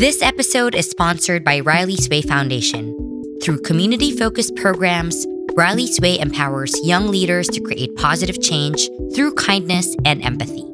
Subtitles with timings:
[0.00, 2.96] This episode is sponsored by Riley's Way Foundation.
[3.42, 9.94] Through community focused programs, Riley's Way empowers young leaders to create positive change through kindness
[10.06, 10.64] and empathy.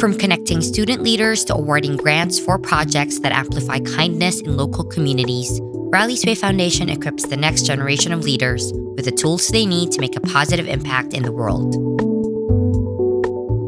[0.00, 5.60] From connecting student leaders to awarding grants for projects that amplify kindness in local communities,
[5.62, 10.00] Riley's Way Foundation equips the next generation of leaders with the tools they need to
[10.00, 11.70] make a positive impact in the world.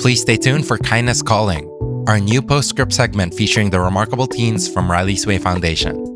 [0.03, 1.69] Please stay tuned for Kindness Calling,
[2.07, 6.09] our new postscript segment featuring the remarkable teens from Riley's Way Foundation.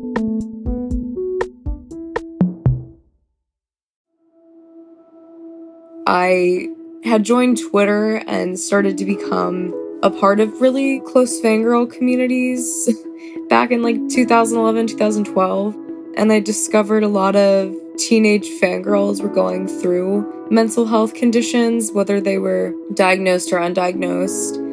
[6.05, 6.69] I
[7.03, 9.73] had joined Twitter and started to become
[10.03, 12.89] a part of really close fangirl communities
[13.49, 15.75] back in like 2011, 2012.
[16.17, 22.19] And I discovered a lot of teenage fangirls were going through mental health conditions, whether
[22.19, 24.66] they were diagnosed or undiagnosed.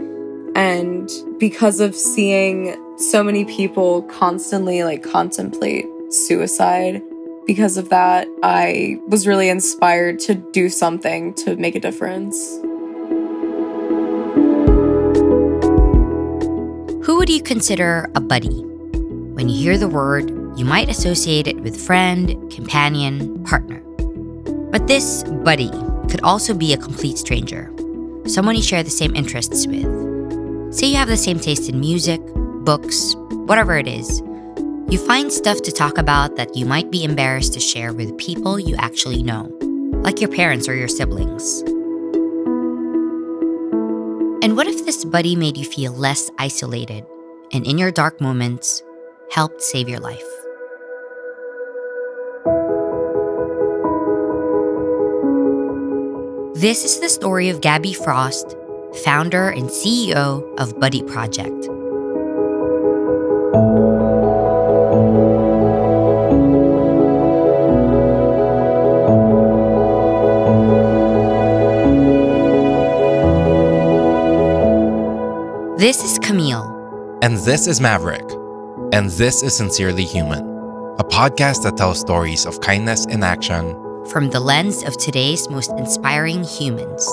[0.55, 7.03] And because of seeing so many people constantly like contemplate suicide,
[7.47, 12.39] because of that, I was really inspired to do something to make a difference.
[17.05, 18.63] Who would you consider a buddy?
[19.35, 23.81] When you hear the word, you might associate it with friend, companion, partner.
[24.71, 25.71] But this buddy
[26.09, 27.71] could also be a complete stranger,
[28.27, 30.14] someone you share the same interests with.
[30.75, 32.21] Say you have the same taste in music,
[32.65, 33.15] books,
[33.47, 34.21] whatever it is.
[34.91, 38.59] You find stuff to talk about that you might be embarrassed to share with people
[38.59, 39.57] you actually know,
[40.03, 41.61] like your parents or your siblings.
[44.43, 47.07] And what if this buddy made you feel less isolated
[47.53, 48.83] and in your dark moments
[49.31, 50.27] helped save your life?
[56.61, 58.57] This is the story of Gabby Frost,
[59.03, 61.69] founder and CEO of Buddy Project.
[75.79, 77.19] This is Camille.
[77.21, 78.25] And this is Maverick.
[78.93, 80.41] And this is Sincerely Human,
[80.99, 83.75] a podcast that tells stories of kindness in action
[84.07, 87.07] from the lens of today's most inspiring humans.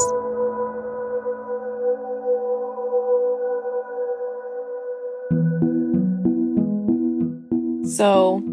[8.02, 8.44] So,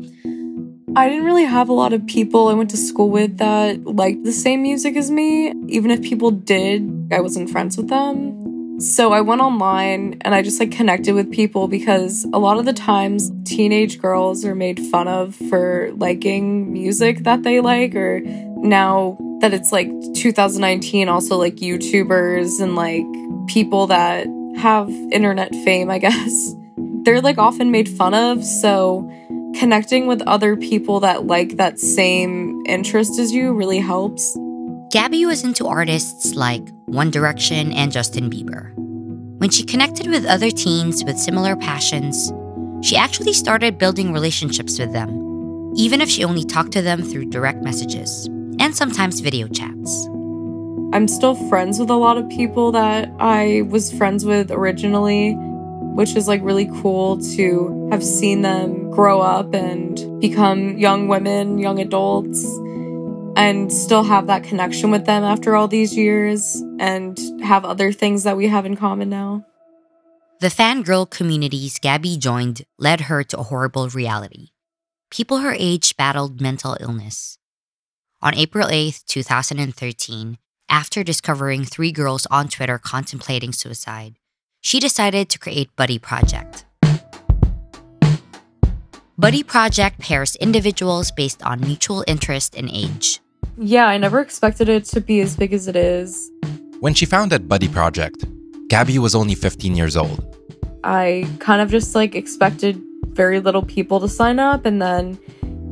[0.94, 4.25] I didn't really have a lot of people I went to school with that liked
[4.25, 5.54] the same music as me.
[5.69, 8.78] Even if people did, I wasn't friends with them.
[8.78, 12.66] So I went online and I just like connected with people because a lot of
[12.66, 18.20] the times teenage girls are made fun of for liking music that they like or
[18.20, 23.06] now that it's like 2019 also like YouTubers and like
[23.47, 24.26] people that
[24.59, 26.54] have internet fame, I guess.
[27.04, 29.10] They're like often made fun of, so
[29.54, 34.36] connecting with other people that like that same interest as you really helps.
[34.91, 38.72] Gabby was into artists like One Direction and Justin Bieber.
[39.38, 42.32] When she connected with other teens with similar passions,
[42.82, 47.26] she actually started building relationships with them, even if she only talked to them through
[47.26, 48.26] direct messages
[48.60, 50.06] and sometimes video chats.
[50.92, 55.36] I'm still friends with a lot of people that I was friends with originally,
[55.98, 61.59] which is like really cool to have seen them grow up and become young women,
[61.59, 62.44] young adults
[63.34, 68.22] and still have that connection with them after all these years and have other things
[68.22, 69.44] that we have in common now.
[70.38, 74.50] The fangirl communities Gabby joined led her to a horrible reality.
[75.10, 77.38] People her age battled mental illness.
[78.22, 80.38] On April 8, 2013,
[80.69, 84.15] after discovering three girls on Twitter contemplating suicide,
[84.60, 86.64] she decided to create Buddy Project.
[89.16, 93.20] Buddy Project pairs individuals based on mutual interest and age.
[93.56, 96.30] Yeah, I never expected it to be as big as it is.
[96.80, 98.24] When she founded Buddy Project,
[98.68, 100.36] Gabby was only 15 years old.
[100.84, 105.18] I kind of just like expected very little people to sign up, and then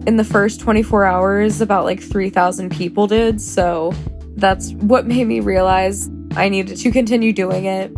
[0.07, 3.41] in the first 24 hours, about like 3,000 people did.
[3.41, 3.93] So
[4.37, 7.93] that's what made me realize I needed to continue doing it.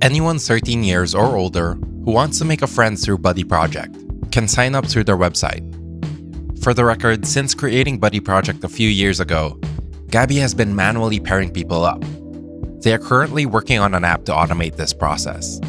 [0.00, 3.96] Anyone 13 years or older who wants to make a friend through Buddy Project
[4.32, 5.64] can sign up through their website
[6.68, 9.58] for the record, since creating Buddy Project a few years ago,
[10.10, 12.04] Gabby has been manually pairing people up.
[12.82, 15.60] They are currently working on an app to automate this process.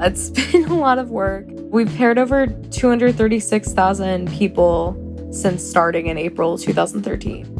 [0.00, 1.46] It's been a lot of work.
[1.48, 7.51] We've paired over 236,000 people since starting in April 2013.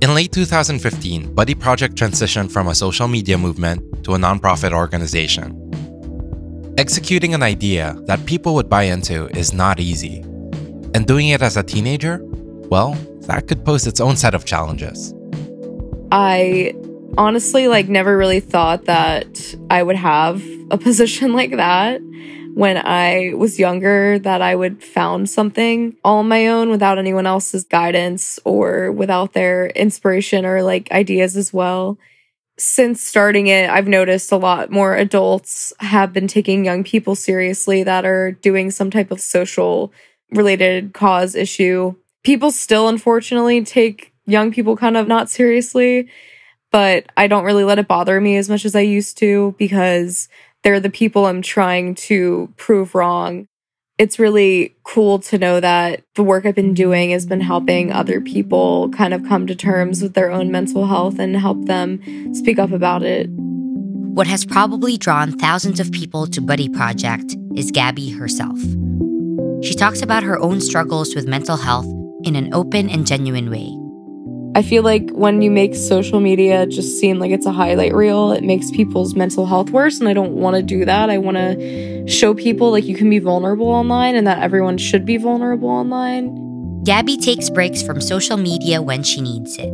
[0.00, 5.56] In late 2015, Buddy Project transitioned from a social media movement to a nonprofit organization.
[6.78, 10.20] Executing an idea that people would buy into is not easy.
[10.94, 12.20] And doing it as a teenager,
[12.70, 12.92] well,
[13.22, 15.12] that could pose its own set of challenges.
[16.12, 16.76] I
[17.16, 20.40] honestly like never really thought that I would have
[20.70, 22.00] a position like that
[22.58, 27.24] when I was younger that I would found something all on my own without anyone
[27.24, 31.98] else's guidance or without their inspiration or like ideas as well
[32.58, 37.84] since starting it, I've noticed a lot more adults have been taking young people seriously
[37.84, 39.92] that are doing some type of social
[40.32, 41.94] related cause issue.
[42.24, 46.08] People still, unfortunately, take young people kind of not seriously,
[46.72, 50.28] but I don't really let it bother me as much as I used to because
[50.68, 53.48] they're the people I'm trying to prove wrong
[53.96, 58.20] it's really cool to know that the work I've been doing has been helping other
[58.20, 62.60] people kind of come to terms with their own mental health and help them speak
[62.60, 63.28] up about it.
[63.28, 68.60] What has probably drawn thousands of people to Buddy Project is Gabby herself.
[69.64, 71.86] She talks about her own struggles with mental health
[72.22, 73.77] in an open and genuine way.
[74.58, 78.32] I feel like when you make social media just seem like it's a highlight reel,
[78.32, 80.00] it makes people's mental health worse.
[80.00, 81.10] And I don't want to do that.
[81.10, 85.06] I want to show people like you can be vulnerable online and that everyone should
[85.06, 86.82] be vulnerable online.
[86.82, 89.72] Gabby takes breaks from social media when she needs it.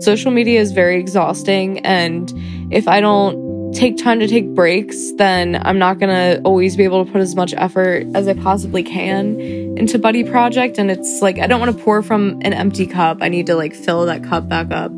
[0.00, 1.80] Social media is very exhausting.
[1.80, 2.32] And
[2.72, 3.39] if I don't
[3.72, 7.20] take time to take breaks, then I'm not going to always be able to put
[7.20, 10.78] as much effort as I possibly can into Buddy Project.
[10.78, 13.18] And it's like, I don't want to pour from an empty cup.
[13.20, 14.90] I need to like fill that cup back up.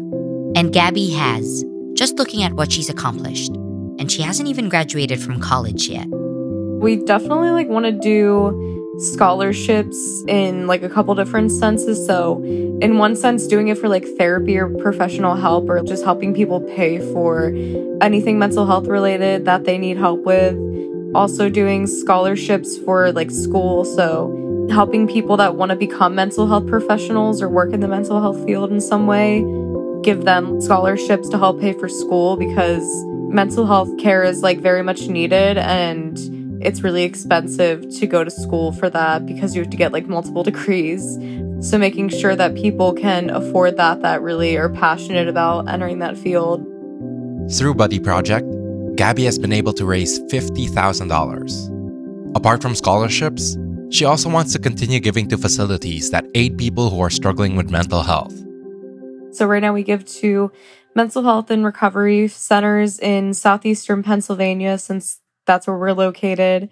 [0.54, 1.64] And Gabby has,
[1.94, 3.50] just looking at what she's accomplished.
[3.98, 6.06] And she hasn't even graduated from college yet.
[6.08, 12.04] We definitely like want to do scholarships in like a couple different senses.
[12.06, 12.42] So,
[12.80, 16.60] in one sense, doing it for like therapy or professional help, or just helping people
[16.60, 17.52] pay for
[18.00, 20.56] anything mental health related that they need help with.
[21.14, 23.84] Also, doing scholarships for like school.
[23.84, 28.20] So, helping people that want to become mental health professionals or work in the mental
[28.20, 29.40] health field in some way,
[30.02, 32.84] give them scholarships to help pay for school because
[33.32, 36.18] mental health care is like very much needed and
[36.62, 40.06] it's really expensive to go to school for that because you have to get like
[40.06, 41.18] multiple degrees.
[41.60, 46.16] So making sure that people can afford that that really are passionate about entering that
[46.16, 46.66] field.
[47.52, 48.46] Through Buddy Project,
[48.96, 52.36] Gabby has been able to raise $50,000.
[52.36, 53.56] Apart from scholarships,
[53.90, 57.70] she also wants to continue giving to facilities that aid people who are struggling with
[57.70, 58.34] mental health.
[59.32, 60.52] So right now we give to
[60.94, 66.68] mental health and recovery centers in southeastern Pennsylvania since that's where we're located.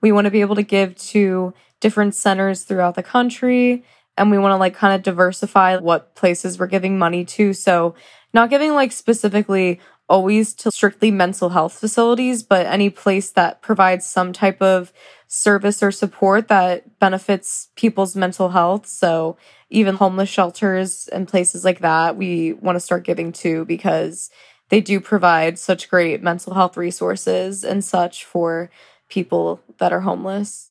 [0.00, 3.84] We want to be able to give to different centers throughout the country
[4.16, 7.52] and we want to like kind of diversify what places we're giving money to.
[7.52, 7.94] So,
[8.34, 14.06] not giving like specifically always to strictly mental health facilities, but any place that provides
[14.06, 14.92] some type of
[15.28, 18.86] service or support that benefits people's mental health.
[18.86, 19.36] So,
[19.70, 24.30] even homeless shelters and places like that, we want to start giving to because
[24.72, 28.70] they do provide such great mental health resources and such for
[29.10, 30.70] people that are homeless.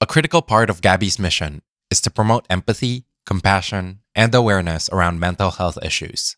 [0.00, 5.52] A critical part of Gabby's mission is to promote empathy, compassion, and awareness around mental
[5.52, 6.36] health issues.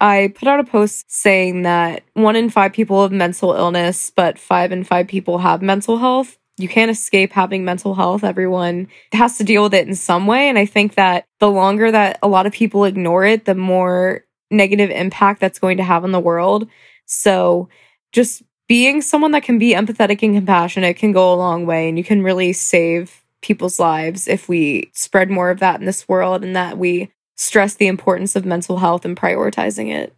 [0.00, 4.38] I put out a post saying that one in five people have mental illness, but
[4.38, 6.38] five in five people have mental health.
[6.56, 8.24] You can't escape having mental health.
[8.24, 10.48] Everyone has to deal with it in some way.
[10.48, 14.23] And I think that the longer that a lot of people ignore it, the more
[14.54, 16.68] negative impact that's going to have on the world.
[17.06, 17.68] So
[18.12, 21.98] just being someone that can be empathetic and compassionate can go a long way and
[21.98, 26.42] you can really save people's lives if we spread more of that in this world
[26.42, 30.14] and that we stress the importance of mental health and prioritizing it.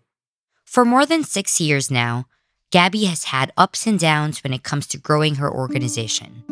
[0.65, 2.27] For more than six years now,
[2.71, 6.45] Gabby has had ups and downs when it comes to growing her organization.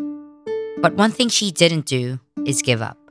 [0.79, 3.04] But one thing she didn't do is give up.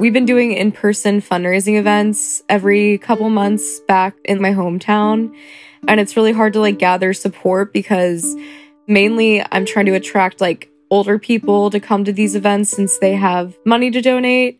[0.00, 5.36] We've been doing in person fundraising events every couple months back in my hometown.
[5.86, 8.34] And it's really hard to like gather support because
[8.86, 13.12] mainly I'm trying to attract like older people to come to these events since they
[13.12, 14.58] have money to donate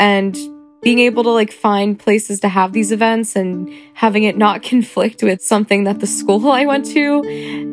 [0.00, 0.36] and
[0.82, 5.22] being able to like find places to have these events and having it not conflict
[5.22, 7.22] with something that the school I went to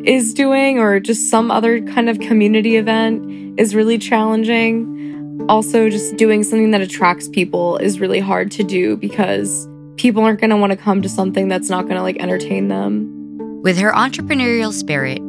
[0.05, 5.16] is doing or just some other kind of community event is really challenging.
[5.49, 10.41] Also, just doing something that attracts people is really hard to do because people aren't
[10.41, 13.61] going to want to come to something that's not going to like entertain them.
[13.61, 15.21] With her entrepreneurial spirit,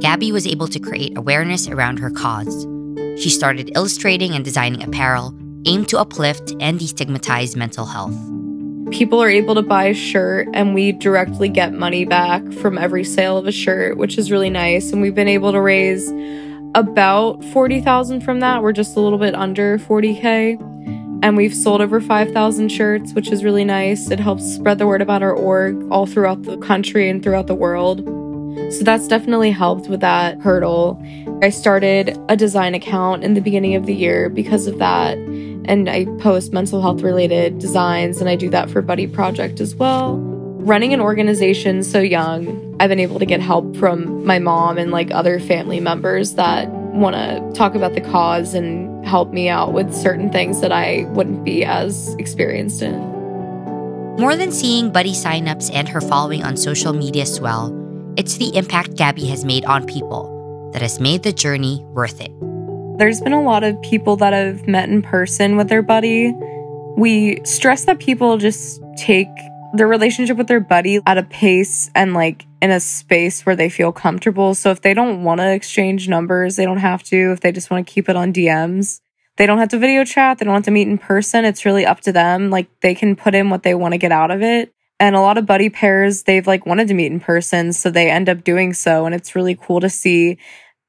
[0.00, 2.66] Gabby was able to create awareness around her cause.
[3.20, 5.34] She started illustrating and designing apparel
[5.66, 8.14] aimed to uplift and destigmatize mental health.
[8.90, 13.02] People are able to buy a shirt, and we directly get money back from every
[13.02, 14.92] sale of a shirt, which is really nice.
[14.92, 16.06] And we've been able to raise
[16.74, 18.62] about 40,000 from that.
[18.62, 20.60] We're just a little bit under 40K.
[21.22, 24.10] And we've sold over 5,000 shirts, which is really nice.
[24.10, 27.54] It helps spread the word about our org all throughout the country and throughout the
[27.54, 28.04] world.
[28.72, 31.02] So that's definitely helped with that hurdle.
[31.42, 35.16] I started a design account in the beginning of the year because of that.
[35.16, 39.74] And I post mental health related designs, and I do that for Buddy Project as
[39.74, 40.33] well.
[40.64, 44.90] Running an organization so young, I've been able to get help from my mom and
[44.90, 49.74] like other family members that want to talk about the cause and help me out
[49.74, 52.98] with certain things that I wouldn't be as experienced in.
[54.18, 57.70] More than seeing Buddy signups and her following on social media swell,
[58.16, 62.32] it's the impact Gabby has made on people that has made the journey worth it.
[62.96, 66.32] There's been a lot of people that I've met in person with their buddy.
[66.96, 69.28] We stress that people just take
[69.74, 73.68] their relationship with their buddy at a pace and like in a space where they
[73.68, 74.54] feel comfortable.
[74.54, 77.32] So if they don't want to exchange numbers, they don't have to.
[77.32, 79.00] If they just want to keep it on DMs,
[79.36, 80.38] they don't have to video chat.
[80.38, 81.44] They don't have to meet in person.
[81.44, 82.50] It's really up to them.
[82.50, 84.72] Like they can put in what they want to get out of it.
[85.00, 87.72] And a lot of buddy pairs, they've like wanted to meet in person.
[87.72, 89.06] So they end up doing so.
[89.06, 90.38] And it's really cool to see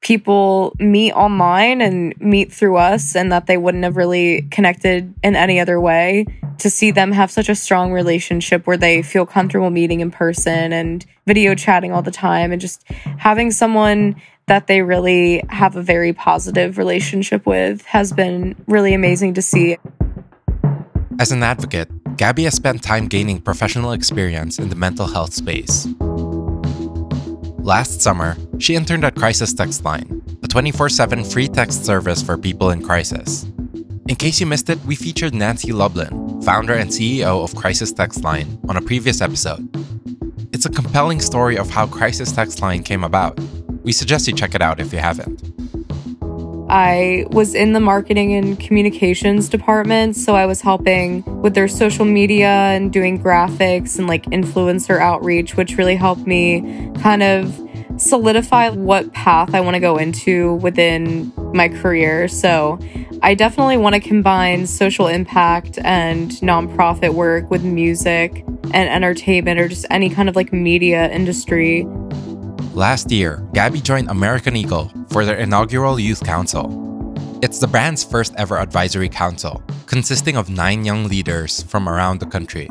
[0.06, 5.36] people meet online and meet through us and that they wouldn't have really connected in
[5.36, 6.24] any other way
[6.60, 10.72] to see them have such a strong relationship where they feel comfortable meeting in person
[10.72, 15.82] and video chatting all the time and just having someone that they really have a
[15.82, 19.76] very positive relationship with has been really amazing to see.
[21.18, 25.88] As an advocate, Gabby has spent time gaining professional experience in the mental health space.
[27.66, 32.38] Last summer, she interned at Crisis Text Line, a 24 7 free text service for
[32.38, 33.48] people in crisis.
[34.08, 38.24] In case you missed it, we featured Nancy Lublin, founder and CEO of Crisis Text
[38.24, 39.68] Line, on a previous episode.
[40.54, 43.40] It's a compelling story of how Crisis Text Line came about.
[43.82, 45.42] We suggest you check it out if you haven't.
[46.68, 52.06] I was in the marketing and communications department, so I was helping with their social
[52.06, 57.62] media and doing graphics and like influencer outreach, which really helped me kind of
[57.98, 62.28] solidify what path I want to go into within my career.
[62.28, 62.80] So
[63.22, 68.44] I definitely want to combine social impact and nonprofit work with music
[68.74, 71.86] and entertainment or just any kind of like media industry.
[72.74, 76.68] Last year, Gabby joined American Eagle for their inaugural Youth Council.
[77.42, 82.26] It's the brand's first ever advisory council, consisting of nine young leaders from around the
[82.26, 82.70] country.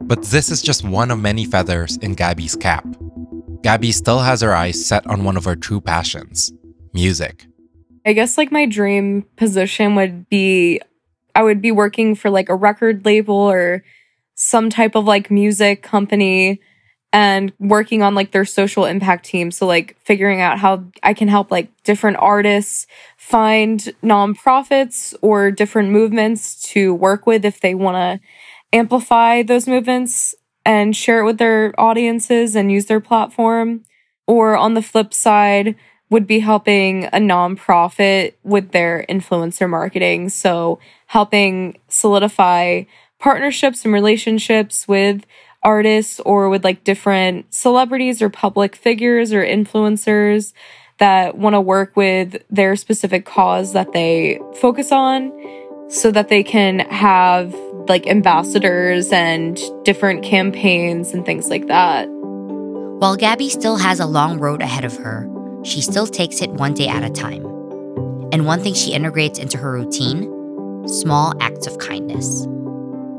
[0.00, 2.86] But this is just one of many feathers in Gabby's cap.
[3.62, 6.50] Gabby still has her eyes set on one of her true passions
[6.94, 7.44] music.
[8.06, 10.80] I guess like my dream position would be
[11.34, 13.84] I would be working for like a record label or
[14.36, 16.62] some type of like music company
[17.12, 19.50] and working on like their social impact team.
[19.50, 25.90] So like figuring out how I can help like different artists find nonprofits or different
[25.90, 28.26] movements to work with if they want to
[28.76, 33.84] amplify those movements and share it with their audiences and use their platform.
[34.26, 35.74] Or on the flip side,
[36.12, 40.28] would be helping a nonprofit with their influencer marketing.
[40.28, 42.82] So, helping solidify
[43.18, 45.24] partnerships and relationships with
[45.62, 50.52] artists or with like different celebrities or public figures or influencers
[50.98, 55.32] that want to work with their specific cause that they focus on
[55.88, 57.54] so that they can have
[57.88, 62.06] like ambassadors and different campaigns and things like that.
[62.08, 65.28] While Gabby still has a long road ahead of her,
[65.64, 67.44] she still takes it one day at a time.
[68.32, 70.28] And one thing she integrates into her routine
[70.88, 72.46] small acts of kindness.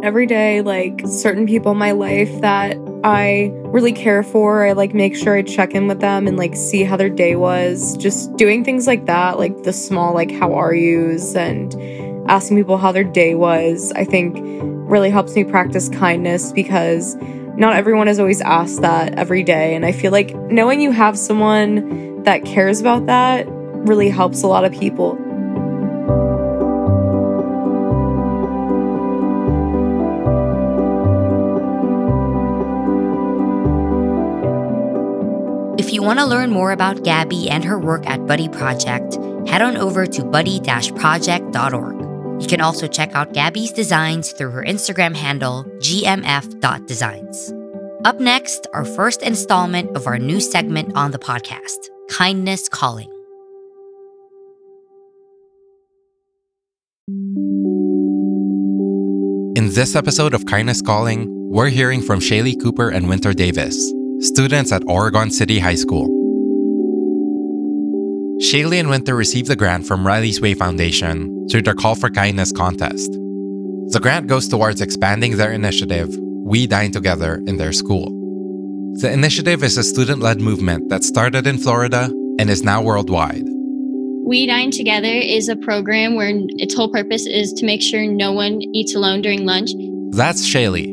[0.04, 4.94] Every day, like certain people in my life that I really care for, I like
[4.94, 7.96] make sure I check in with them and like see how their day was.
[7.96, 11.74] Just doing things like that, like the small, like, how are yous and
[12.30, 14.40] asking people how their day was, I think
[14.90, 17.16] really helps me practice kindness because
[17.56, 19.74] not everyone is always asked that every day.
[19.74, 24.48] And I feel like knowing you have someone that cares about that really helps a
[24.48, 25.18] lot of people.
[36.04, 39.16] Want to learn more about Gabby and her work at Buddy Project,
[39.48, 42.42] head on over to buddy-project.org.
[42.42, 47.54] You can also check out Gabby's designs through her Instagram handle, gmf.designs.
[48.06, 53.10] Up next, our first installment of our new segment on the podcast Kindness Calling.
[59.56, 63.94] In this episode of Kindness Calling, we're hearing from Shaylee Cooper and Winter Davis,
[64.24, 66.08] students at Oregon City High School.
[68.40, 72.54] Shaylee and Winter received the grant from Riley's Way Foundation through their Call for Kindness
[72.54, 73.12] contest.
[73.12, 76.16] The grant goes towards expanding their initiative,
[76.46, 78.06] We Dine Together, in their school.
[79.02, 83.44] The initiative is a student led movement that started in Florida and is now worldwide.
[84.26, 88.32] We Dine Together is a program where its whole purpose is to make sure no
[88.32, 89.72] one eats alone during lunch.
[90.12, 90.93] That's Shaylee.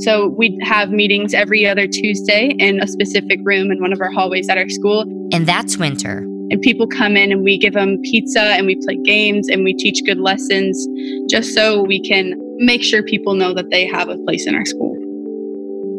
[0.00, 4.10] So we have meetings every other Tuesday in a specific room in one of our
[4.10, 5.02] hallways at our school.
[5.32, 6.18] And that's Winter.
[6.50, 9.74] And people come in and we give them pizza and we play games and we
[9.74, 10.88] teach good lessons
[11.28, 14.64] just so we can make sure people know that they have a place in our
[14.64, 14.96] school.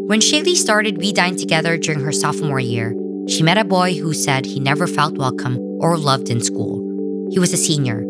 [0.08, 2.96] When Shaylee started We Dine Together during her sophomore year,
[3.29, 6.79] she met a boy who said he never felt welcome or loved in school.
[7.31, 8.03] He was a senior.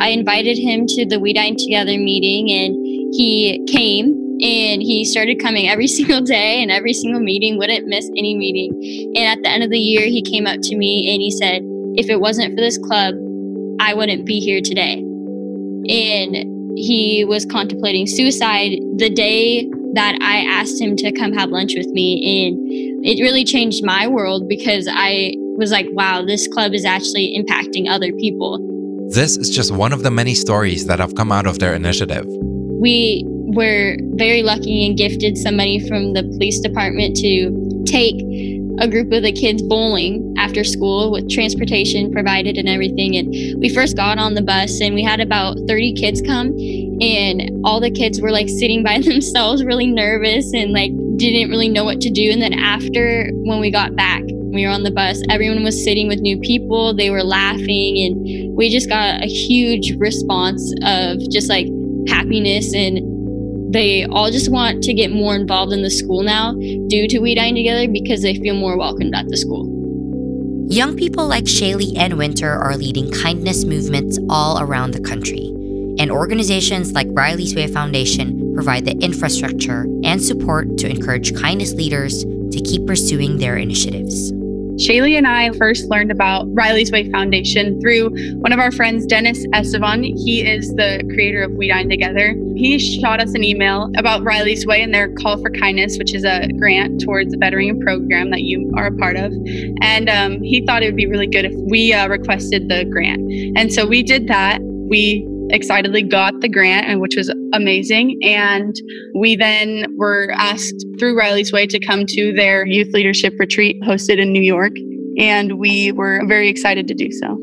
[0.00, 2.74] I invited him to the We Dine Together meeting and
[3.14, 8.08] he came and he started coming every single day and every single meeting, wouldn't miss
[8.16, 8.72] any meeting.
[9.16, 11.62] And at the end of the year, he came up to me and he said,
[11.96, 13.14] If it wasn't for this club,
[13.80, 14.98] I wouldn't be here today.
[15.88, 21.74] And he was contemplating suicide the day that I asked him to come have lunch
[21.76, 22.48] with me.
[22.48, 27.38] And it really changed my world because I was like, wow, this club is actually
[27.38, 28.58] impacting other people.
[29.10, 32.24] This is just one of the many stories that have come out of their initiative.
[32.26, 33.24] We
[33.54, 38.16] were very lucky and gifted somebody from the police department to take
[38.80, 43.16] a group of the kids bowling after school with transportation provided and everything.
[43.16, 43.28] And
[43.60, 46.48] we first got on the bus and we had about 30 kids come
[47.00, 51.68] and all the kids were like sitting by themselves, really nervous and like didn't really
[51.68, 52.30] know what to do.
[52.30, 56.06] And then after when we got back, we were on the bus, everyone was sitting
[56.08, 61.48] with new people, they were laughing, and we just got a huge response of just
[61.48, 61.66] like
[62.06, 63.13] happiness and
[63.74, 66.52] they all just want to get more involved in the school now
[66.86, 69.66] due to We Dine Together because they feel more welcomed at the school.
[70.70, 75.48] Young people like Shaylee and Winter are leading kindness movements all around the country.
[75.98, 82.22] And organizations like Riley's Way Foundation provide the infrastructure and support to encourage kindness leaders
[82.22, 84.32] to keep pursuing their initiatives.
[84.76, 88.10] Shaylee and I first learned about Riley's Way Foundation through
[88.40, 90.04] one of our friends, Dennis Estimon.
[90.04, 92.34] He is the creator of We Dine Together.
[92.56, 96.24] He shot us an email about Riley's Way and their Call for Kindness, which is
[96.24, 99.32] a grant towards the veteran program that you are a part of.
[99.80, 103.20] And um, he thought it would be really good if we uh, requested the grant.
[103.56, 104.60] And so we did that.
[104.62, 108.18] We excitedly got the grant, and which was amazing.
[108.22, 108.74] And
[109.14, 114.18] we then were asked through Riley's Way to come to their youth leadership retreat hosted
[114.18, 114.72] in New York,
[115.18, 117.38] and we were very excited to do so.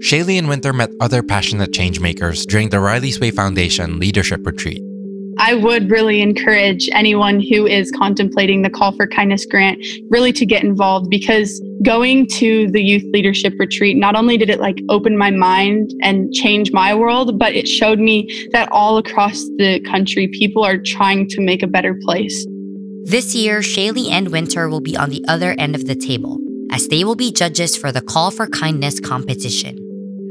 [0.00, 4.82] Shaylee and Winter met other passionate changemakers during the Riley's Way Foundation Leadership Retreat.
[5.40, 10.44] I would really encourage anyone who is contemplating the Call for Kindness grant really to
[10.44, 15.16] get involved because going to the youth leadership retreat, not only did it like open
[15.16, 20.28] my mind and change my world, but it showed me that all across the country,
[20.28, 22.46] people are trying to make a better place.
[23.04, 26.36] This year, Shaylee and Winter will be on the other end of the table
[26.70, 29.86] as they will be judges for the Call for Kindness competition.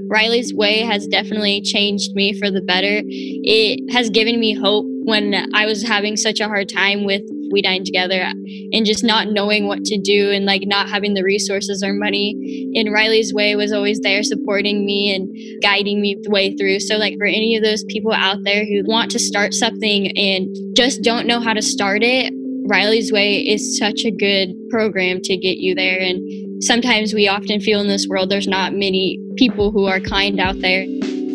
[0.10, 3.02] Riley's Way has definitely changed me for the better.
[3.06, 7.64] It has given me hope when I was having such a hard time with We
[7.64, 11.84] Dine Together and just not knowing what to do and like not having the resources
[11.84, 12.72] or money.
[12.76, 16.80] And Riley's Way was always there supporting me and guiding me the way through.
[16.82, 20.48] So, like, for any of those people out there who want to start something and
[20.76, 22.32] just don't know how to start it,
[22.68, 26.00] Riley's Way is such a good program to get you there.
[26.00, 30.40] And sometimes we often feel in this world there's not many people who are kind
[30.40, 30.84] out there.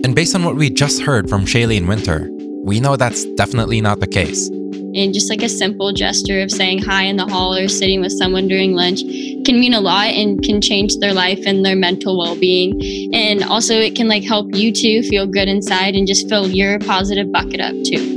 [0.04, 2.30] And based on what we just heard from Shaylee and Winter,
[2.64, 4.48] we know that's definitely not the case.
[4.48, 8.12] And just like a simple gesture of saying hi in the hall or sitting with
[8.12, 9.00] someone during lunch
[9.44, 12.80] can mean a lot and can change their life and their mental well-being.
[13.12, 16.78] And also it can like help you too feel good inside and just fill your
[16.78, 18.12] positive bucket up too.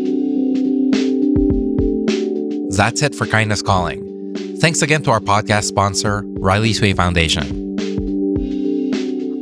[2.70, 4.06] That's it for Kindness Calling.
[4.62, 7.66] Thanks again to our podcast sponsor, Riley Way Foundation.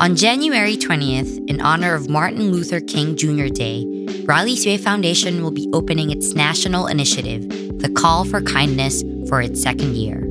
[0.02, 3.48] On January 20th, in honor of Martin Luther King Jr.
[3.48, 3.86] Day,
[4.28, 7.48] Riley's Way Foundation will be opening its national initiative,
[7.80, 10.22] the Call for Kindness, for its second year.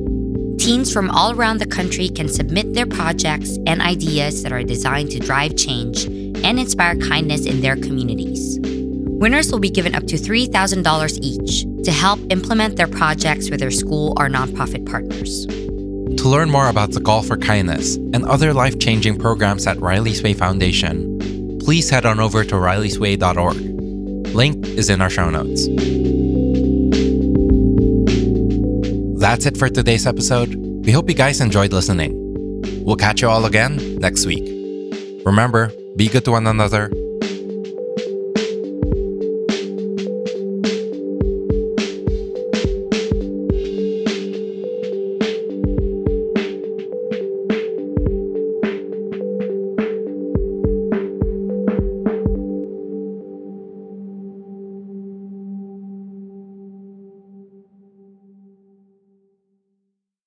[0.57, 5.11] Teens from all around the country can submit their projects and ideas that are designed
[5.11, 8.59] to drive change and inspire kindness in their communities.
[8.61, 13.71] Winners will be given up to $3,000 each to help implement their projects with their
[13.71, 15.45] school or nonprofit partners.
[16.17, 20.21] To learn more about the Call for Kindness and other life changing programs at Riley's
[20.21, 23.84] Way Foundation, please head on over to rileysway.org.
[24.35, 25.67] Link is in our show notes.
[29.17, 30.53] That's it for today's episode.
[30.85, 32.11] We hope you guys enjoyed listening.
[32.83, 34.43] We'll catch you all again next week.
[35.25, 36.91] Remember, be good to one another